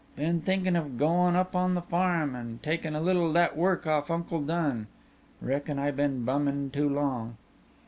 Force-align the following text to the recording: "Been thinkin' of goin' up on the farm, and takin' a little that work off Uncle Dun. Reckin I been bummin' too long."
"Been 0.15 0.41
thinkin' 0.41 0.75
of 0.75 0.97
goin' 0.97 1.35
up 1.35 1.55
on 1.55 1.75
the 1.75 1.81
farm, 1.83 2.33
and 2.35 2.63
takin' 2.63 2.95
a 2.95 2.99
little 2.99 3.31
that 3.33 3.55
work 3.55 3.85
off 3.85 4.09
Uncle 4.09 4.41
Dun. 4.41 4.87
Reckin 5.43 5.77
I 5.77 5.91
been 5.91 6.25
bummin' 6.25 6.71
too 6.71 6.89
long." 6.89 7.37